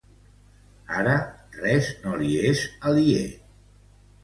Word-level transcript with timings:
Ara 1.01 1.13
res 1.59 1.91
no 2.07 2.15
li 2.23 2.33
és 2.55 2.65
aliè. 2.95 3.23